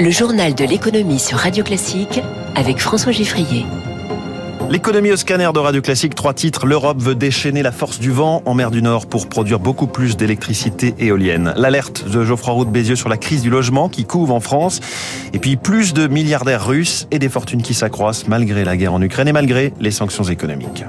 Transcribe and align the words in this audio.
Le 0.00 0.08
journal 0.10 0.54
de 0.54 0.64
l'économie 0.64 1.18
sur 1.18 1.36
Radio 1.36 1.62
Classique 1.62 2.22
avec 2.54 2.78
François 2.78 3.12
Giffrier. 3.12 3.66
L'économie 4.70 5.12
au 5.12 5.16
scanner 5.16 5.50
de 5.52 5.58
Radio 5.58 5.82
Classique, 5.82 6.14
trois 6.14 6.32
titres. 6.32 6.64
L'Europe 6.64 7.02
veut 7.02 7.14
déchaîner 7.14 7.62
la 7.62 7.70
force 7.70 8.00
du 8.00 8.10
vent 8.10 8.40
en 8.46 8.54
mer 8.54 8.70
du 8.70 8.80
Nord 8.80 9.04
pour 9.04 9.28
produire 9.28 9.60
beaucoup 9.60 9.86
plus 9.86 10.16
d'électricité 10.16 10.94
éolienne. 11.00 11.52
L'alerte 11.54 12.08
de 12.08 12.24
Geoffroy 12.24 12.54
Roux 12.54 12.64
de 12.64 12.70
Bézieux 12.70 12.96
sur 12.96 13.10
la 13.10 13.18
crise 13.18 13.42
du 13.42 13.50
logement 13.50 13.90
qui 13.90 14.06
couve 14.06 14.30
en 14.30 14.40
France. 14.40 14.80
Et 15.34 15.38
puis 15.38 15.58
plus 15.58 15.92
de 15.92 16.06
milliardaires 16.06 16.66
russes 16.66 17.06
et 17.10 17.18
des 17.18 17.28
fortunes 17.28 17.60
qui 17.60 17.74
s'accroissent 17.74 18.26
malgré 18.26 18.64
la 18.64 18.78
guerre 18.78 18.94
en 18.94 19.02
Ukraine 19.02 19.28
et 19.28 19.32
malgré 19.32 19.74
les 19.80 19.90
sanctions 19.90 20.24
économiques. 20.24 20.82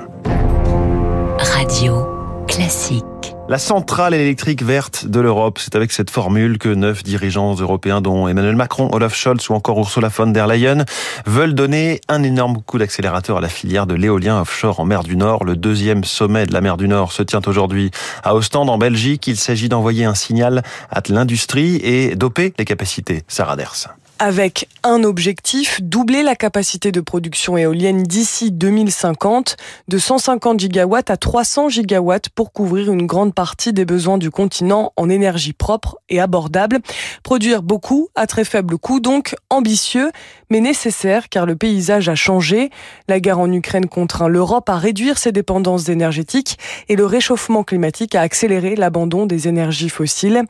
Radio 1.37 2.07
Classique. 2.47 3.10
La 3.51 3.57
centrale 3.57 4.13
électrique 4.13 4.63
verte 4.63 5.07
de 5.07 5.19
l'Europe, 5.19 5.59
c'est 5.59 5.75
avec 5.75 5.91
cette 5.91 6.09
formule 6.09 6.57
que 6.57 6.69
neuf 6.69 7.03
dirigeants 7.03 7.53
européens, 7.53 7.99
dont 7.99 8.29
Emmanuel 8.29 8.55
Macron, 8.55 8.89
Olaf 8.93 9.13
Scholz 9.13 9.49
ou 9.49 9.53
encore 9.55 9.77
Ursula 9.77 10.07
von 10.07 10.27
der 10.27 10.47
Leyen, 10.47 10.85
veulent 11.25 11.53
donner 11.53 11.99
un 12.07 12.23
énorme 12.23 12.61
coup 12.61 12.77
d'accélérateur 12.77 13.39
à 13.39 13.41
la 13.41 13.49
filière 13.49 13.87
de 13.87 13.93
l'éolien 13.93 14.39
offshore 14.39 14.79
en 14.79 14.85
mer 14.85 15.03
du 15.03 15.17
Nord. 15.17 15.43
Le 15.43 15.57
deuxième 15.57 16.05
sommet 16.05 16.45
de 16.45 16.53
la 16.53 16.61
mer 16.61 16.77
du 16.77 16.87
Nord 16.87 17.11
se 17.11 17.23
tient 17.23 17.41
aujourd'hui 17.45 17.91
à 18.23 18.35
Ostende, 18.35 18.69
en 18.69 18.77
Belgique. 18.77 19.27
Il 19.27 19.35
s'agit 19.35 19.67
d'envoyer 19.67 20.05
un 20.05 20.15
signal 20.15 20.63
à 20.89 21.01
l'industrie 21.09 21.75
et 21.83 22.15
doper 22.15 22.53
les 22.57 22.63
capacités. 22.63 23.23
Sarah 23.27 23.57
Ders 23.57 23.89
avec 24.21 24.69
un 24.83 25.03
objectif, 25.03 25.81
doubler 25.81 26.21
la 26.21 26.35
capacité 26.35 26.91
de 26.91 27.01
production 27.01 27.57
éolienne 27.57 28.03
d'ici 28.03 28.51
2050 28.51 29.57
de 29.87 29.97
150 29.97 30.59
gigawatts 30.59 31.09
à 31.09 31.17
300 31.17 31.69
gigawatts 31.69 32.29
pour 32.29 32.53
couvrir 32.53 32.91
une 32.91 33.07
grande 33.07 33.33
partie 33.33 33.40
des 33.67 33.85
besoins 33.85 34.17
du 34.17 34.29
continent 34.29 34.93
en 34.97 35.09
énergie 35.09 35.53
propre 35.53 35.97
et 36.09 36.19
abordable. 36.19 36.79
Produire 37.23 37.63
beaucoup 37.63 38.09
à 38.15 38.27
très 38.27 38.43
faible 38.43 38.77
coût, 38.77 38.99
donc 38.99 39.35
ambitieux, 39.49 40.11
mais 40.49 40.59
nécessaire 40.59 41.29
car 41.29 41.45
le 41.45 41.55
paysage 41.55 42.07
a 42.09 42.15
changé. 42.15 42.69
La 43.07 43.19
guerre 43.19 43.39
en 43.39 43.51
Ukraine 43.51 43.87
contraint 43.87 44.27
l'Europe 44.27 44.69
à 44.69 44.77
réduire 44.77 45.17
ses 45.17 45.31
dépendances 45.31 45.89
énergétiques 45.89 46.59
et 46.87 46.95
le 46.95 47.05
réchauffement 47.05 47.63
climatique 47.63 48.15
a 48.15 48.21
accéléré 48.21 48.75
l'abandon 48.75 49.25
des 49.25 49.47
énergies 49.47 49.89
fossiles. 49.89 50.43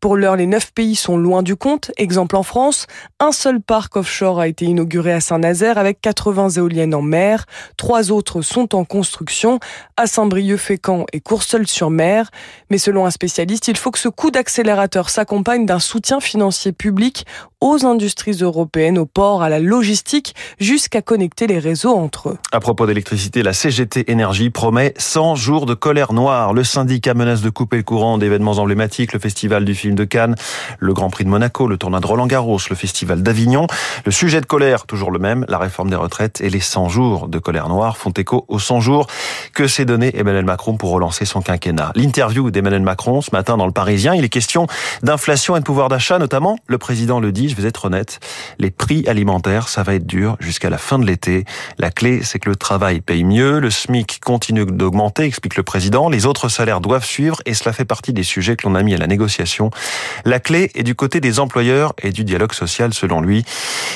Pour 0.00 0.16
l'heure, 0.16 0.36
les 0.36 0.46
neuf 0.46 0.72
pays 0.72 0.96
sont 0.96 1.16
loin 1.16 1.42
du 1.42 1.56
compte. 1.56 1.90
Exemple 1.96 2.36
en 2.36 2.42
France, 2.42 2.86
un 3.20 3.32
seul 3.32 3.60
parc 3.60 3.96
offshore 3.96 4.40
a 4.40 4.48
été 4.48 4.64
inauguré 4.64 5.12
à 5.12 5.20
Saint-Nazaire 5.20 5.76
avec 5.76 6.00
80 6.00 6.50
éoliennes 6.50 6.94
en 6.94 7.02
mer. 7.02 7.44
Trois 7.76 8.10
autres 8.10 8.42
sont 8.42 8.74
en 8.74 8.84
construction 8.84 9.58
à 9.96 10.06
Saint-Brieuc-Fécamp 10.06 11.04
et 11.12 11.20
Courseul-sur-Mer. 11.20 12.30
Mais 12.70 12.78
selon 12.78 13.06
un 13.06 13.10
spécialiste, 13.10 13.68
il 13.68 13.76
faut 13.76 13.90
que 13.90 13.98
ce 13.98 14.08
coup 14.08 14.30
d'accélérateur 14.30 15.10
s'accompagne 15.10 15.66
d'un 15.66 15.78
soutien 15.78 16.20
financier 16.20 16.72
public 16.72 17.26
aux 17.60 17.84
industries 17.84 18.38
européennes, 18.40 18.98
aux 18.98 19.06
ports, 19.06 19.42
à 19.42 19.48
la 19.48 19.58
logistique, 19.58 20.34
jusqu'à 20.60 21.02
connecter 21.02 21.46
les 21.46 21.58
réseaux 21.58 21.94
entre 21.96 22.30
eux. 22.30 22.38
À 22.52 22.60
propos 22.60 22.86
d'électricité, 22.86 23.42
la 23.42 23.52
CGT 23.52 24.10
Énergie 24.10 24.50
promet 24.50 24.94
100 24.96 25.34
jours 25.34 25.66
de 25.66 25.74
colère 25.74 26.12
noire. 26.12 26.52
Le 26.52 26.62
syndicat 26.62 27.14
menace 27.14 27.40
de 27.40 27.50
couper 27.50 27.78
le 27.78 27.82
courant 27.82 28.18
d'événements 28.18 28.58
emblématiques, 28.58 29.12
le 29.12 29.18
festival 29.18 29.64
du 29.64 29.74
film 29.74 29.94
de 29.94 30.04
Cannes, 30.04 30.36
le 30.78 30.94
Grand 30.94 31.10
Prix 31.10 31.24
de 31.24 31.30
Monaco, 31.30 31.66
le 31.66 31.78
tournoi 31.78 32.00
de 32.00 32.06
Roland 32.06 32.26
Garros, 32.26 32.60
le 32.70 32.76
festival 32.76 33.22
d'Avignon. 33.22 33.66
Le 34.04 34.12
sujet 34.12 34.40
de 34.40 34.46
colère, 34.46 34.86
toujours 34.86 35.10
le 35.10 35.18
même, 35.18 35.44
la 35.48 35.58
réforme 35.58 35.90
des 35.90 35.96
retraites 35.96 36.40
et 36.40 36.50
les 36.50 36.60
100 36.60 36.88
jours 36.88 37.28
de 37.28 37.38
colère 37.38 37.68
noire 37.68 37.96
font 37.96 38.10
écho 38.10 38.44
aux 38.48 38.58
100 38.58 38.80
jours 38.80 39.06
que 39.52 39.66
s'est 39.66 39.84
donné 39.84 40.16
Emmanuel 40.16 40.44
Macron 40.44 40.76
pour 40.76 40.90
relancer 40.90 41.24
son 41.24 41.40
quinquennat. 41.40 41.92
L'interview 42.18 42.50
d'Emmanuel 42.50 42.82
Macron 42.82 43.20
ce 43.20 43.30
matin 43.30 43.56
dans 43.56 43.66
le 43.66 43.70
Parisien, 43.70 44.12
il 44.12 44.24
est 44.24 44.28
question 44.28 44.66
d'inflation 45.04 45.54
et 45.54 45.60
de 45.60 45.64
pouvoir 45.64 45.88
d'achat, 45.88 46.18
notamment. 46.18 46.58
Le 46.66 46.76
président 46.76 47.20
le 47.20 47.30
dit, 47.30 47.48
je 47.48 47.54
vais 47.54 47.68
être 47.68 47.84
honnête, 47.84 48.18
les 48.58 48.72
prix 48.72 49.06
alimentaires, 49.06 49.68
ça 49.68 49.84
va 49.84 49.94
être 49.94 50.04
dur 50.04 50.36
jusqu'à 50.40 50.68
la 50.68 50.78
fin 50.78 50.98
de 50.98 51.06
l'été. 51.06 51.44
La 51.78 51.92
clé, 51.92 52.24
c'est 52.24 52.40
que 52.40 52.48
le 52.48 52.56
travail 52.56 53.02
paye 53.02 53.22
mieux, 53.22 53.60
le 53.60 53.70
SMIC 53.70 54.18
continue 54.18 54.66
d'augmenter, 54.66 55.22
explique 55.22 55.54
le 55.54 55.62
président, 55.62 56.08
les 56.08 56.26
autres 56.26 56.48
salaires 56.48 56.80
doivent 56.80 57.04
suivre 57.04 57.40
et 57.46 57.54
cela 57.54 57.72
fait 57.72 57.84
partie 57.84 58.12
des 58.12 58.24
sujets 58.24 58.56
que 58.56 58.66
l'on 58.66 58.74
a 58.74 58.82
mis 58.82 58.94
à 58.94 58.98
la 58.98 59.06
négociation. 59.06 59.70
La 60.24 60.40
clé 60.40 60.72
est 60.74 60.82
du 60.82 60.96
côté 60.96 61.20
des 61.20 61.38
employeurs 61.38 61.92
et 62.02 62.10
du 62.10 62.24
dialogue 62.24 62.52
social, 62.52 62.92
selon 62.94 63.20
lui. 63.20 63.44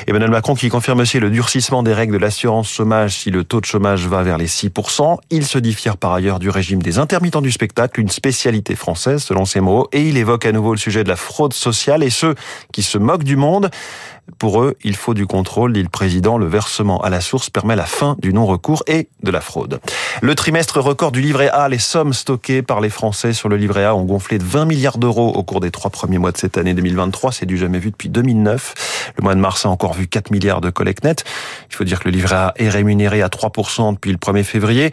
Emmanuel 0.06 0.30
Macron 0.30 0.54
qui 0.54 0.68
confirme 0.68 1.00
aussi 1.00 1.18
le 1.18 1.30
durcissement 1.30 1.82
des 1.82 1.92
règles 1.92 2.12
de 2.12 2.18
l'assurance 2.18 2.70
chômage 2.70 3.18
si 3.18 3.32
le 3.32 3.42
taux 3.42 3.60
de 3.60 3.66
chômage 3.66 4.06
va 4.06 4.22
vers 4.22 4.38
les 4.38 4.46
6%. 4.46 5.18
Il 5.30 5.44
se 5.44 5.58
diffère 5.58 5.96
par 5.96 6.12
ailleurs 6.12 6.38
du 6.38 6.50
régime 6.50 6.80
des 6.80 7.00
intermittents 7.00 7.42
du 7.42 7.50
spectacle, 7.50 7.98
une 7.98 8.11
spécialité 8.12 8.76
française 8.76 9.22
selon 9.22 9.44
ses 9.44 9.60
mots, 9.60 9.88
et 9.92 10.02
il 10.02 10.16
évoque 10.16 10.46
à 10.46 10.52
nouveau 10.52 10.72
le 10.72 10.78
sujet 10.78 11.02
de 11.02 11.08
la 11.08 11.16
fraude 11.16 11.52
sociale 11.52 12.02
et 12.02 12.10
ceux 12.10 12.34
qui 12.72 12.82
se 12.82 12.98
moquent 12.98 13.24
du 13.24 13.36
monde. 13.36 13.70
Pour 14.38 14.62
eux, 14.62 14.76
il 14.84 14.96
faut 14.96 15.14
du 15.14 15.26
contrôle, 15.26 15.72
dit 15.72 15.82
le 15.82 15.88
président. 15.88 16.38
Le 16.38 16.46
versement 16.46 17.02
à 17.02 17.10
la 17.10 17.20
source 17.20 17.50
permet 17.50 17.74
la 17.74 17.86
fin 17.86 18.16
du 18.20 18.32
non-recours 18.32 18.84
et 18.86 19.08
de 19.22 19.30
la 19.30 19.40
fraude. 19.40 19.80
Le 20.20 20.34
trimestre 20.34 20.78
record 20.78 21.10
du 21.10 21.20
livret 21.20 21.48
A, 21.48 21.68
les 21.68 21.78
sommes 21.78 22.12
stockées 22.12 22.62
par 22.62 22.80
les 22.80 22.90
Français 22.90 23.32
sur 23.32 23.48
le 23.48 23.56
livret 23.56 23.84
A 23.84 23.94
ont 23.96 24.04
gonflé 24.04 24.38
de 24.38 24.44
20 24.44 24.64
milliards 24.64 24.98
d'euros 24.98 25.32
au 25.34 25.42
cours 25.42 25.60
des 25.60 25.70
trois 25.70 25.90
premiers 25.90 26.18
mois 26.18 26.30
de 26.30 26.36
cette 26.36 26.56
année 26.56 26.74
2023. 26.74 27.32
C'est 27.32 27.46
du 27.46 27.56
jamais 27.56 27.78
vu 27.78 27.90
depuis 27.90 28.08
2009. 28.08 29.12
Le 29.16 29.22
mois 29.24 29.34
de 29.34 29.40
mars 29.40 29.66
a 29.66 29.70
encore 29.70 29.94
vu 29.94 30.06
4 30.06 30.30
milliards 30.30 30.60
de 30.60 30.70
collecte 30.70 31.04
nette. 31.04 31.24
Il 31.70 31.76
faut 31.76 31.84
dire 31.84 31.98
que 31.98 32.08
le 32.08 32.14
livret 32.14 32.36
A 32.36 32.54
est 32.56 32.68
rémunéré 32.68 33.22
à 33.22 33.28
3% 33.28 33.94
depuis 33.94 34.12
le 34.12 34.18
1er 34.18 34.44
février. 34.44 34.90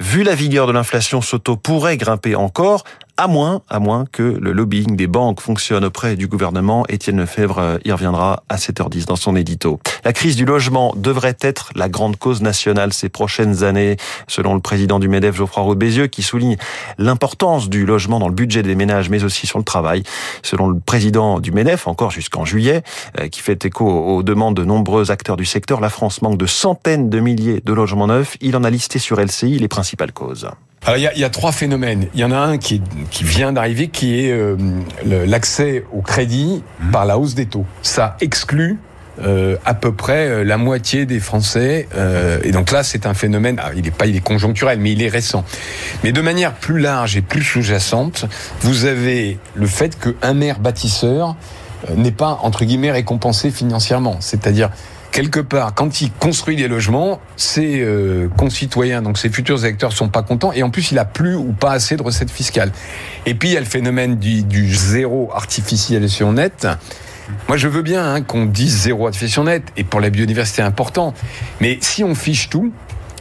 Vu 0.00 0.22
la 0.24 0.34
vigueur 0.34 0.66
de 0.66 0.72
l'inflation, 0.72 1.20
ce 1.20 1.36
pourrait 1.52 1.96
grimper 1.96 2.34
encore 2.34 2.84
à 3.16 3.26
moins, 3.26 3.62
à 3.68 3.78
moins 3.78 4.06
que 4.10 4.22
le 4.22 4.52
lobbying 4.52 4.96
des 4.96 5.06
banques 5.06 5.40
fonctionne 5.40 5.84
auprès 5.84 6.16
du 6.16 6.26
gouvernement. 6.26 6.84
Étienne 6.88 7.18
Lefebvre 7.18 7.58
euh, 7.58 7.78
y 7.84 7.92
reviendra 7.92 8.42
à 8.48 8.56
7h10 8.56 9.06
dans 9.06 9.16
son 9.16 9.36
édito. 9.36 9.80
La 10.04 10.12
crise 10.12 10.36
du 10.36 10.44
logement 10.44 10.94
devrait 10.96 11.36
être 11.40 11.70
la 11.74 11.88
grande 11.88 12.16
cause 12.16 12.42
nationale 12.42 12.92
ces 12.92 13.08
prochaines 13.08 13.64
années, 13.64 13.96
selon 14.28 14.54
le 14.54 14.60
président 14.60 14.98
du 14.98 15.08
MEDEF, 15.08 15.36
Geoffroy 15.36 15.62
Roux 15.62 15.74
Bézieux, 15.74 16.06
qui 16.06 16.22
souligne 16.22 16.56
l'importance 16.98 17.68
du 17.68 17.84
logement 17.84 18.18
dans 18.18 18.28
le 18.28 18.34
budget 18.34 18.62
des 18.62 18.74
ménages, 18.74 19.10
mais 19.10 19.24
aussi 19.24 19.46
sur 19.46 19.58
le 19.58 19.64
travail. 19.64 20.02
Selon 20.42 20.68
le 20.68 20.78
président 20.78 21.38
du 21.38 21.52
MEDEF, 21.52 21.86
encore 21.86 22.10
jusqu'en 22.10 22.44
juillet, 22.44 22.82
euh, 23.20 23.28
qui 23.28 23.40
fait 23.40 23.64
écho 23.64 23.86
aux 23.86 24.22
demandes 24.22 24.56
de 24.56 24.64
nombreux 24.64 25.10
acteurs 25.10 25.36
du 25.36 25.44
secteur, 25.44 25.80
la 25.80 25.90
France 25.90 26.22
manque 26.22 26.38
de 26.38 26.46
centaines 26.46 27.10
de 27.10 27.20
milliers 27.20 27.62
de 27.64 27.72
logements 27.72 28.06
neufs. 28.06 28.36
Il 28.40 28.56
en 28.56 28.64
a 28.64 28.70
listé 28.70 28.98
sur 28.98 29.20
LCI 29.20 29.58
les 29.58 29.68
principales 29.68 30.12
causes. 30.12 30.48
Alors, 30.84 30.98
il, 30.98 31.02
y 31.02 31.06
a, 31.06 31.14
il 31.14 31.20
y, 31.20 31.24
a, 31.24 31.30
trois 31.30 31.52
phénomènes. 31.52 32.08
Il 32.14 32.20
y 32.20 32.24
en 32.24 32.32
a 32.32 32.38
un 32.38 32.58
qui, 32.58 32.82
qui 33.10 33.24
vient 33.24 33.52
d'arriver, 33.52 33.88
qui 33.88 34.18
est 34.18 34.32
euh, 34.32 34.56
l'accès 35.04 35.84
au 35.92 36.02
crédit 36.02 36.62
mmh. 36.80 36.90
par 36.90 37.06
la 37.06 37.18
hausse 37.18 37.34
des 37.34 37.46
taux. 37.46 37.66
Ça 37.82 38.16
exclut 38.20 38.78
euh, 39.20 39.56
à 39.66 39.74
peu 39.74 39.92
près 39.92 40.26
euh, 40.26 40.42
la 40.42 40.56
moitié 40.56 41.04
des 41.04 41.20
Français. 41.20 41.86
Euh, 41.94 42.40
et 42.44 42.50
donc 42.50 42.70
là, 42.70 42.82
c'est 42.82 43.04
un 43.04 43.14
phénomène. 43.14 43.60
Ah, 43.62 43.70
il 43.76 43.86
est 43.86 43.90
pas, 43.90 44.06
il 44.06 44.16
est 44.16 44.20
conjoncturel, 44.20 44.78
mais 44.80 44.92
il 44.92 45.02
est 45.02 45.08
récent. 45.08 45.44
Mais 46.02 46.12
de 46.12 46.20
manière 46.22 46.54
plus 46.54 46.78
large 46.78 47.16
et 47.16 47.22
plus 47.22 47.42
sous-jacente, 47.42 48.24
vous 48.62 48.86
avez 48.86 49.38
le 49.54 49.66
fait 49.66 49.98
qu'un 49.98 50.32
maire 50.32 50.60
bâtisseur 50.60 51.36
euh, 51.90 51.94
n'est 51.94 52.10
pas 52.10 52.38
entre 52.42 52.64
guillemets 52.64 52.90
récompensé 52.90 53.50
financièrement. 53.50 54.16
C'est-à-dire 54.20 54.70
quelque 55.12 55.40
part, 55.40 55.74
quand 55.74 56.00
il 56.00 56.10
construit 56.10 56.56
des 56.56 56.66
logements, 56.66 57.20
ses 57.36 57.80
euh, 57.80 58.28
concitoyens, 58.36 59.02
donc 59.02 59.18
ses 59.18 59.28
futurs 59.28 59.64
électeurs, 59.64 59.92
sont 59.92 60.08
pas 60.08 60.22
contents. 60.22 60.52
Et 60.52 60.62
en 60.62 60.70
plus, 60.70 60.90
il 60.90 60.98
a 60.98 61.04
plus 61.04 61.36
ou 61.36 61.52
pas 61.52 61.72
assez 61.72 61.96
de 61.96 62.02
recettes 62.02 62.30
fiscales. 62.30 62.72
Et 63.26 63.34
puis, 63.34 63.50
il 63.50 63.52
y 63.52 63.56
a 63.56 63.60
le 63.60 63.66
phénomène 63.66 64.16
du, 64.16 64.74
zéro 64.74 65.30
artificialisation 65.32 66.32
nette. 66.32 66.66
Moi, 67.46 67.56
je 67.56 67.68
veux 67.68 67.82
bien 67.82 68.14
hein, 68.14 68.22
qu'on 68.22 68.46
dise 68.46 68.82
zéro 68.82 69.06
artificialisation 69.06 69.44
nette. 69.44 69.68
Et 69.76 69.84
pour 69.84 70.00
la 70.00 70.10
biodiversité, 70.10 70.62
important. 70.62 71.14
Mais 71.60 71.78
si 71.80 72.02
on 72.02 72.14
fiche 72.14 72.48
tout, 72.48 72.72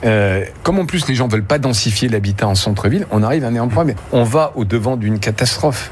euh, 0.03 0.45
comme 0.63 0.79
en 0.79 0.85
plus 0.85 1.07
les 1.07 1.13
gens 1.13 1.27
veulent 1.27 1.43
pas 1.43 1.59
densifier 1.59 2.09
l'habitat 2.09 2.47
en 2.47 2.55
centre-ville, 2.55 3.05
on 3.11 3.21
arrive 3.21 3.43
à 3.43 3.47
un 3.47 3.51
énorme 3.51 3.69
problème. 3.69 3.97
On 4.11 4.23
va 4.23 4.53
au 4.55 4.65
devant 4.65 4.97
d'une 4.97 5.19
catastrophe. 5.19 5.91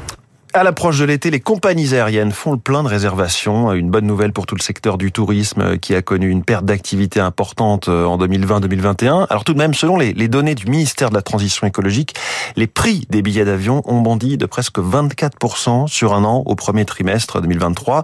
À 0.51 0.63
l'approche 0.63 0.97
de 0.97 1.05
l'été, 1.05 1.29
les 1.29 1.39
compagnies 1.39 1.93
aériennes 1.93 2.31
font 2.31 2.51
le 2.51 2.57
plein 2.57 2.81
de 2.81 2.87
réservations. 2.87 3.71
Une 3.71 3.91
bonne 3.91 4.07
nouvelle 4.07 4.33
pour 4.33 4.47
tout 4.47 4.55
le 4.55 4.63
secteur 4.63 4.97
du 4.97 5.11
tourisme 5.11 5.61
euh, 5.61 5.77
qui 5.77 5.93
a 5.93 6.01
connu 6.01 6.27
une 6.27 6.43
perte 6.43 6.65
d'activité 6.65 7.19
importante 7.19 7.87
euh, 7.87 8.05
en 8.05 8.17
2020-2021. 8.17 9.27
Alors 9.29 9.43
tout 9.43 9.53
de 9.53 9.59
même, 9.59 9.75
selon 9.75 9.95
les, 9.95 10.13
données 10.27 10.55
du 10.55 10.65
ministère 10.65 11.11
de 11.11 11.13
la 11.13 11.21
Transition 11.21 11.67
écologique, 11.67 12.15
les 12.55 12.65
prix 12.65 13.05
des 13.11 13.21
billets 13.21 13.45
d'avion 13.45 13.83
ont 13.85 14.01
bondi 14.01 14.37
de 14.37 14.47
presque 14.47 14.79
24% 14.79 15.87
sur 15.87 16.15
un 16.15 16.23
an 16.23 16.41
au 16.47 16.55
premier 16.55 16.85
trimestre 16.85 17.41
2023. 17.41 18.03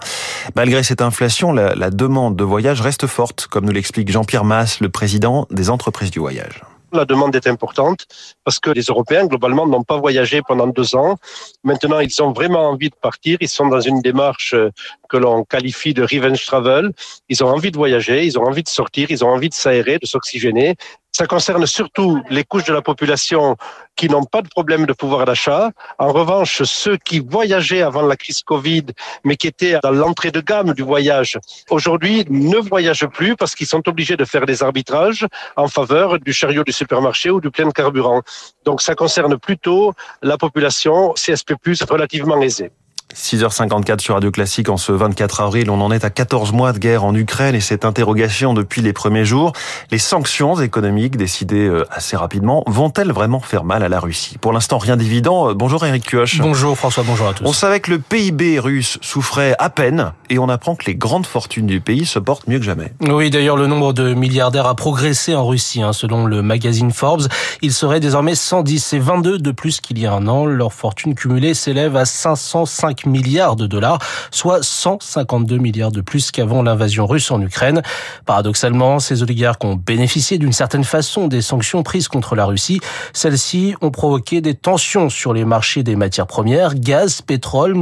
Malgré 0.56 0.84
cette 0.84 1.02
inflation, 1.02 1.52
la, 1.52 1.90
demande 1.90 2.36
de 2.36 2.44
voyage 2.44 2.80
reste 2.80 3.08
forte, 3.08 3.48
comme 3.48 3.66
nous 3.66 3.72
l'explique 3.72 4.12
Jean-Pierre 4.12 4.46
Masse, 4.46 4.82
le 4.82 4.90
président 4.90 5.48
des 5.50 5.72
entreprises 5.72 6.12
du 6.12 6.20
voyage 6.20 6.62
la 6.94 7.06
demande 7.06 7.36
est 7.36 7.48
importante 7.48 8.06
parce 8.44 8.60
que 8.60 8.70
les 8.70 8.84
Européens, 8.84 9.26
globalement, 9.26 9.68
n'ont 9.68 9.84
pas 9.84 9.98
voyagé 9.98 10.42
pendant 10.48 10.68
deux 10.68 10.96
ans. 10.96 11.18
Maintenant, 11.64 12.00
ils 12.00 12.22
ont 12.22 12.32
vraiment 12.32 12.70
envie 12.70 12.90
de 12.90 12.96
partir. 12.96 13.38
Ils 13.42 13.50
sont 13.50 13.68
dans 13.68 13.82
une 13.82 14.02
démarche 14.02 14.54
euh, 14.54 14.70
que 15.10 15.18
l'on 15.18 15.44
qualifie 15.44 15.94
de 15.94 16.04
revenge 16.04 16.46
travel. 16.46 16.92
Ils 17.30 17.44
ont 17.44 17.48
envie 17.48 17.72
de 17.72 17.78
voyager, 17.78 18.26
ils 18.26 18.38
ont 18.40 18.44
envie 18.44 18.64
de 18.64 18.70
sortir, 18.70 19.08
ils 19.10 19.24
ont 19.24 19.30
envie 19.30 19.50
de 19.50 19.54
s'aérer, 19.54 19.98
de 20.00 20.06
s'oxygéner. 20.06 20.76
Ça 21.18 21.28
concerne 21.28 21.66
surtout 21.66 22.22
les 22.30 22.44
couches 22.44 22.66
de 22.66 22.74
la 22.74 22.82
population 22.82 23.56
qui 23.96 24.10
n'ont 24.10 24.26
pas 24.26 24.42
de 24.42 24.50
problème 24.50 24.86
de 24.86 24.92
pouvoir 24.92 25.24
d'achat. 25.26 25.72
En 25.98 26.12
revanche, 26.12 26.64
ceux 26.64 26.98
qui 26.98 27.20
voyageaient 27.20 27.84
avant 27.84 28.02
la 28.02 28.18
crise 28.18 28.42
Covid, 28.42 28.88
mais 29.24 29.38
qui 29.38 29.48
étaient 29.48 29.78
dans 29.82 29.92
l'entrée 29.92 30.32
de 30.32 30.42
gamme 30.42 30.74
du 30.74 30.82
voyage, 30.82 31.40
aujourd'hui 31.70 32.26
ne 32.30 32.58
voyagent 32.58 33.08
plus 33.08 33.38
parce 33.38 33.56
qu'ils 33.56 33.68
sont 33.68 33.88
obligés 33.88 34.18
de 34.18 34.26
faire 34.26 34.46
des 34.46 34.62
arbitrages 34.62 35.26
en 35.56 35.70
faveur 35.70 36.20
du 36.20 36.34
chariot 36.34 36.66
du 36.66 36.74
supermarché 36.74 37.30
ou 37.30 37.40
du 37.40 37.50
plein 37.50 37.68
de 37.68 37.72
carburant. 37.72 38.22
Donc 38.66 38.82
ça 38.82 38.94
concerne 38.94 39.38
plutôt 39.38 39.94
la 40.22 40.38
population 40.38 41.14
CSP+, 41.14 41.54
relativement 41.90 42.42
aisée. 42.42 42.72
6h54 43.16 44.00
sur 44.00 44.16
Radio 44.16 44.30
Classique 44.30 44.70
en 44.70 44.76
ce 44.76 44.92
24 44.92 45.42
avril. 45.42 45.70
On 45.70 45.80
en 45.80 45.92
est 45.92 46.04
à 46.04 46.10
14 46.10 46.52
mois 46.52 46.74
de 46.74 46.80
guerre 46.80 47.06
en 47.06 47.16
Ukraine 47.16 47.56
et 47.56 47.62
cette 47.62 47.86
interrogation 47.86 48.54
depuis 48.54 48.82
les 48.82 48.92
premiers 48.92 49.24
jours. 49.24 49.54
Les 49.90 49.98
sanctions 50.00 50.60
économiques 50.60 51.16
décidées 51.16 51.66
euh, 51.68 51.86
assez 51.90 52.18
rapidement 52.18 52.64
vont-elles 52.68 53.14
vraiment 53.14 53.40
faire 53.40 53.64
mal 53.64 53.84
à 53.84 53.90
la 53.90 54.02
Russie? 54.02 54.38
Pour 54.40 54.52
l'instant, 54.52 54.78
rien 54.78 54.98
d'évident. 54.98 55.50
Euh, 55.50 55.54
bonjour 55.54 55.86
Eric 55.86 56.04
Kioch. 56.04 56.40
Bonjour 56.40 56.78
François, 56.78 57.04
bonjour 57.08 57.30
à 57.30 57.34
tous. 57.34 57.46
On 57.46 57.54
savait 57.54 57.80
que 57.80 57.92
le 57.92 58.00
PIB 58.00 58.60
russe 58.60 58.98
souffrait 59.02 59.56
à 59.60 59.70
peine 59.70 60.12
et 60.30 60.38
on 60.38 60.50
apprend 60.50 60.76
que 60.76 60.86
les 60.86 60.96
grandes 60.96 61.26
fortunes 61.26 61.68
du 61.68 61.80
pays 61.80 62.06
se 62.06 62.20
portent 62.20 62.48
mieux 62.48 62.60
que 62.60 62.66
jamais. 62.66 62.92
Oui, 63.00 63.30
d'ailleurs, 63.30 63.56
le 63.56 63.68
nombre 63.68 63.94
de 63.94 64.14
milliardaires 64.14 64.68
a 64.68 64.76
progressé 64.76 65.36
en 65.36 65.48
Russie. 65.48 65.82
Hein, 65.82 65.94
selon 65.94 66.26
le 66.26 66.42
magazine 66.42 66.92
Forbes, 66.92 67.28
il 67.62 67.72
serait 67.72 68.02
désormais 68.02 68.36
110 68.36 68.94
et 68.94 69.00
22 69.00 69.38
de 69.38 69.52
plus 69.52 69.80
qu'il 69.80 70.00
y 70.00 70.06
a 70.06 70.12
un 70.12 70.28
an. 70.28 70.46
Leur 70.46 70.74
fortune 70.74 71.16
cumulée 71.16 71.54
s'élève 71.54 71.96
à 71.96 72.04
505 72.04 73.05
milliards 73.06 73.56
de 73.56 73.68
dollars, 73.68 74.00
soit 74.32 74.64
152 74.64 75.58
milliards 75.58 75.92
de 75.92 76.02
plus 76.02 76.32
qu'avant 76.32 76.62
l'invasion 76.62 77.06
russe 77.06 77.32
en 77.32 77.42
Ukraine. 77.42 77.82
Paradoxalement, 78.26 79.00
ces 79.00 79.24
oligarques 79.24 79.64
ont 79.64 79.76
bénéficié 79.76 80.38
d'une 80.38 80.54
certaine 80.54 80.84
façon 80.84 81.28
des 81.28 81.42
sanctions 81.42 81.84
prises 81.84 82.08
contre 82.08 82.36
la 82.36 82.46
Russie. 82.46 82.80
Celles-ci 83.14 83.76
ont 83.82 83.92
provoqué 83.92 84.42
des 84.42 84.56
tensions 84.56 85.10
sur 85.10 85.34
les 85.34 85.46
marchés 85.46 85.84
des 85.84 85.96
matières 85.96 86.28
premières, 86.28 86.76
gaz, 86.76 87.22
pétrole, 87.22 87.76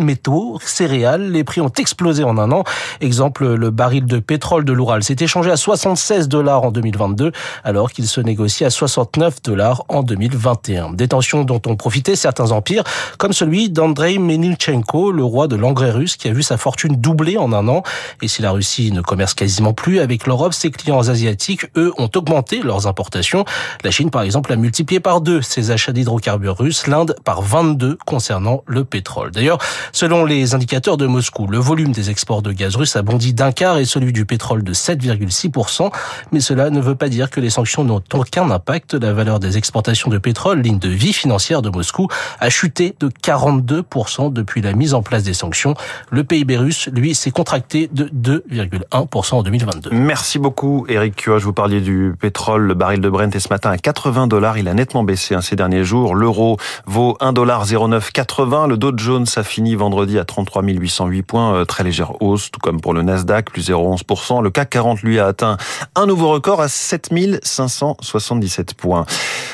métaux, 0.00 0.58
céréales. 0.64 1.30
Les 1.30 1.44
prix 1.44 1.60
ont 1.60 1.72
explosé 1.78 2.24
en 2.24 2.38
un 2.38 2.50
an. 2.52 2.64
Exemple, 3.00 3.46
le 3.54 3.70
baril 3.70 4.06
de 4.06 4.18
pétrole 4.18 4.64
de 4.64 4.72
l'Oural 4.72 5.02
s'est 5.02 5.16
échangé 5.20 5.50
à 5.50 5.56
76 5.56 6.28
dollars 6.28 6.64
en 6.64 6.70
2022, 6.70 7.32
alors 7.64 7.92
qu'il 7.92 8.06
se 8.06 8.20
négocie 8.20 8.64
à 8.64 8.70
69 8.70 9.42
dollars 9.42 9.84
en 9.88 10.02
2021. 10.02 10.92
Des 10.92 11.08
tensions 11.08 11.44
dont 11.44 11.60
ont 11.66 11.76
profité 11.76 12.16
certains 12.16 12.52
empires, 12.52 12.84
comme 13.18 13.32
celui 13.32 13.70
d'Andrei 13.70 14.18
Menilchenko, 14.18 15.12
le 15.12 15.24
roi 15.24 15.48
de 15.48 15.56
l'engrais 15.56 15.90
russe, 15.90 16.16
qui 16.16 16.28
a 16.28 16.32
vu 16.32 16.42
sa 16.42 16.56
fortune 16.56 16.96
doubler 16.96 17.36
en 17.36 17.52
un 17.52 17.68
an. 17.68 17.82
Et 18.22 18.28
si 18.28 18.42
la 18.42 18.50
Russie 18.50 18.92
ne 18.92 19.00
commerce 19.00 19.34
quasiment 19.34 19.72
plus 19.72 20.00
avec 20.00 20.26
l'Europe, 20.26 20.54
ses 20.54 20.70
clients 20.70 21.08
asiatiques, 21.08 21.66
eux, 21.76 21.92
ont 21.98 22.10
augmenté 22.14 22.60
leurs 22.62 22.86
importations. 22.86 23.44
La 23.84 23.90
Chine, 23.90 24.10
par 24.10 24.22
exemple, 24.22 24.52
a 24.52 24.56
multiplié 24.56 25.00
par 25.00 25.20
deux 25.20 25.42
ses 25.42 25.70
achats 25.70 25.92
d'hydrocarbures 25.92 26.56
russes, 26.56 26.86
l'Inde 26.86 27.16
par 27.24 27.42
22 27.42 27.98
concernant 28.06 28.62
le 28.66 28.84
pétrole. 28.84 29.30
D'ailleurs, 29.30 29.58
selon 29.92 30.24
les 30.24 30.54
indicateurs 30.54 30.96
de 30.96 31.06
Moscou, 31.06 31.46
le 31.46 31.58
volume 31.58 31.92
des 31.92 32.10
exports 32.10 32.42
de 32.42 32.52
gaz 32.52 32.76
russe 32.76 32.96
a 32.96 33.02
bondi 33.02 33.34
d'un 33.34 33.52
quart 33.52 33.78
et 33.78 33.84
celui 33.84 34.12
du 34.12 34.24
pétrole 34.24 34.62
de 34.62 34.72
7,6%. 34.72 35.90
Mais 36.32 36.40
cela 36.40 36.70
ne 36.70 36.80
veut 36.80 36.94
pas 36.94 37.08
dire 37.08 37.30
que 37.30 37.40
les 37.40 37.50
sanctions 37.50 37.84
n'ont 37.84 38.02
aucun 38.12 38.50
impact. 38.50 38.94
La 38.94 39.12
valeur 39.12 39.40
des 39.40 39.56
exportations 39.56 40.10
de 40.10 40.18
pétrole, 40.18 40.60
ligne 40.60 40.78
de 40.78 40.88
vie 40.88 41.12
financière 41.12 41.62
de 41.62 41.70
Moscou, 41.70 42.08
a 42.38 42.50
chuté 42.50 42.94
de 43.00 43.08
42% 43.08 44.32
depuis 44.32 44.60
la 44.60 44.72
mise 44.72 44.94
en 44.94 45.02
place 45.02 45.22
des 45.22 45.34
sanctions. 45.34 45.74
Le 46.10 46.24
PIB 46.24 46.56
russe, 46.56 46.88
lui, 46.92 47.14
s'est 47.14 47.30
contracté 47.30 47.88
de 47.92 48.10
2,1% 48.14 49.34
en 49.34 49.42
2022. 49.42 49.90
Merci 49.92 50.38
beaucoup, 50.38 50.86
Eric 50.88 51.16
Kioch. 51.16 51.42
Vous 51.42 51.52
parliez 51.52 51.80
du 51.80 52.14
pétrole. 52.18 52.62
Le 52.62 52.74
baril 52.74 53.00
de 53.00 53.08
Brent 53.08 53.34
est 53.34 53.40
ce 53.40 53.48
matin 53.48 53.70
à 53.70 53.78
80 53.78 54.26
dollars. 54.26 54.58
Il 54.58 54.68
a 54.68 54.74
nettement 54.74 55.04
baissé 55.04 55.34
hein, 55.34 55.40
ces 55.40 55.56
derniers 55.56 55.84
jours. 55.84 56.14
L'euro 56.14 56.58
vaut 56.86 57.16
1,0980. 57.20 58.68
Le 58.68 58.76
Dow 58.76 58.92
Jones 58.96 59.26
a 59.36 59.42
fini 59.42 59.69
vendredi 59.76 60.18
à 60.18 60.24
33 60.24 60.62
808 60.62 61.22
points. 61.22 61.54
Euh, 61.54 61.64
très 61.64 61.84
légère 61.84 62.22
hausse, 62.22 62.50
tout 62.50 62.60
comme 62.60 62.80
pour 62.80 62.94
le 62.94 63.02
Nasdaq, 63.02 63.50
plus 63.50 63.70
0,11%. 63.70 64.42
Le 64.42 64.50
CAC 64.50 64.70
40, 64.70 65.02
lui, 65.02 65.18
a 65.18 65.26
atteint 65.26 65.56
un 65.94 66.06
nouveau 66.06 66.30
record 66.30 66.60
à 66.60 66.68
7577 66.68 68.74
points. 68.74 69.06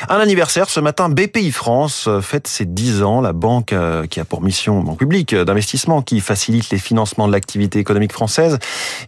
Un 0.09 0.17
anniversaire 0.17 0.69
ce 0.69 0.81
matin, 0.81 1.09
BPI 1.09 1.51
France 1.51 2.07
euh, 2.09 2.21
fête 2.21 2.47
ses 2.47 2.65
10 2.65 3.03
ans. 3.03 3.21
La 3.21 3.33
banque 3.33 3.73
euh, 3.73 4.07
qui 4.07 4.21
a 4.21 4.25
pour 4.25 4.43
mission, 4.43 4.83
banque 4.83 4.99
publique 4.99 5.35
d'investissement, 5.35 6.03
qui 6.03 6.21
facilite 6.21 6.71
les 6.71 6.79
financements 6.79 7.27
de 7.27 7.33
l'activité 7.33 7.79
économique 7.79 8.13
française, 8.13 8.59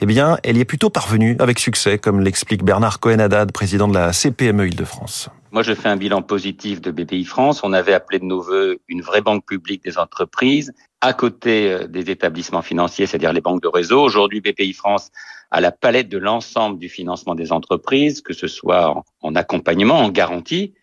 eh 0.01 0.07
bien, 0.07 0.39
elle 0.43 0.57
y 0.57 0.61
est 0.61 0.65
plutôt 0.65 0.91
parvenue 0.91 1.37
avec 1.39 1.59
succès, 1.59 1.99
comme 1.99 2.21
l'explique 2.21 2.65
Bernard 2.65 3.01
Cohen-Haddad, 3.01 3.53
président 3.53 3.89
de 3.89 3.95
la 3.95 4.13
CPME 4.13 4.69
Île-de-France. 4.69 5.31
Moi, 5.59 5.65
je 5.65 5.75
fais 5.75 5.89
un 5.89 5.97
bilan 5.97 6.23
positif 6.23 6.81
de 6.81 6.93
BPI 6.93 7.25
France. 7.25 7.65
On 7.65 7.73
avait 7.73 7.93
appelé 7.93 8.21
de 8.21 8.25
nos 8.25 8.41
voeux 8.41 8.79
une 8.87 9.03
vraie 9.03 9.23
banque 9.23 9.45
publique 9.45 9.83
des 9.83 9.99
entreprises 9.99 10.73
à 11.01 11.13
côté 11.13 11.73
euh, 11.73 11.89
des 11.89 12.13
établissements 12.13 12.63
financiers, 12.63 13.07
c'est-à-dire 13.07 13.33
les 13.33 13.41
banques 13.41 13.61
de 13.61 13.67
réseau. 13.67 14.01
Aujourd'hui, 14.01 14.41
BPI 14.41 14.73
France 14.73 15.11
a 15.51 15.61
la 15.61 15.73
palette 15.73 16.09
de 16.09 16.17
l'ensemble 16.17 16.79
du 16.79 16.89
financement 16.89 17.35
des 17.35 17.51
entreprises, 17.51 18.21
que 18.21 18.35
ce 18.35 18.47
soit 18.47 19.03
en 19.21 19.35
accompagnement, 19.35 19.99
en 19.99 20.11
garantie, 20.11 20.75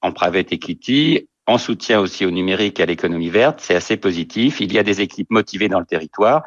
en 0.00 0.10
private 0.10 0.54
equity, 0.54 1.28
en 1.46 1.58
soutien 1.58 2.00
aussi 2.00 2.24
au 2.24 2.30
numérique 2.30 2.80
et 2.80 2.84
à 2.84 2.86
l'économie 2.86 3.28
verte. 3.28 3.60
C'est 3.60 3.74
assez 3.74 3.98
positif. 3.98 4.58
Il 4.58 4.72
y 4.72 4.78
a 4.78 4.82
des 4.82 5.02
équipes 5.02 5.30
motivées 5.30 5.68
dans 5.68 5.80
le 5.80 5.84
territoire. 5.84 6.44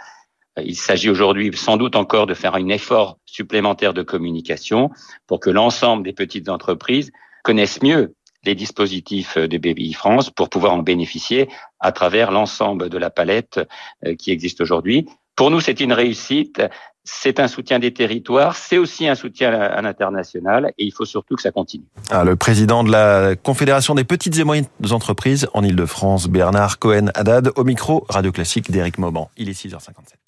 Il 0.59 0.75
s'agit 0.75 1.11
aujourd'hui 1.11 1.55
sans 1.55 1.77
doute 1.77 1.95
encore 1.95 2.25
de 2.25 2.33
faire 2.33 2.55
un 2.55 2.69
effort 2.69 3.19
supplémentaire 3.27 3.93
de 3.93 4.01
communication 4.01 4.89
pour 5.27 5.39
que 5.39 5.51
l'ensemble 5.51 6.01
des 6.01 6.13
petites 6.13 6.49
entreprises 6.49 7.11
connaissent 7.47 7.81
mieux 7.81 8.13
les 8.43 8.55
dispositifs 8.55 9.37
de 9.37 9.57
BBI 9.57 9.93
France 9.93 10.29
pour 10.29 10.49
pouvoir 10.49 10.73
en 10.73 10.79
bénéficier 10.79 11.47
à 11.79 11.93
travers 11.93 12.29
l'ensemble 12.29 12.89
de 12.89 12.97
la 12.97 13.09
palette 13.09 13.61
euh, 14.05 14.15
qui 14.15 14.31
existe 14.31 14.59
aujourd'hui. 14.59 15.07
Pour 15.37 15.49
nous, 15.49 15.61
c'est 15.61 15.79
une 15.79 15.93
réussite, 15.93 16.61
c'est 17.05 17.39
un 17.39 17.47
soutien 17.47 17.79
des 17.79 17.93
territoires, 17.93 18.57
c'est 18.57 18.77
aussi 18.77 19.07
un 19.07 19.15
soutien 19.15 19.53
à 19.53 19.81
l'international 19.81 20.73
et 20.77 20.83
il 20.83 20.91
faut 20.91 21.05
surtout 21.05 21.37
que 21.37 21.41
ça 21.41 21.51
continue. 21.51 21.85
Ah, 22.09 22.25
le 22.25 22.35
président 22.35 22.83
de 22.83 22.91
la 22.91 23.37
Confédération 23.37 23.95
des 23.95 24.03
petites 24.03 24.37
et 24.37 24.43
moyennes 24.43 24.67
entreprises 24.91 25.47
en 25.53 25.63
Ile-de-France, 25.63 26.27
Bernard 26.27 26.79
Cohen-Haddad, 26.79 27.51
au 27.55 27.63
micro 27.63 28.05
Radio 28.09 28.33
Classique 28.33 28.71
d'Éric 28.71 28.97
Mauban. 28.97 29.29
Il 29.37 29.47
est 29.47 29.57
6h57. 29.57 30.26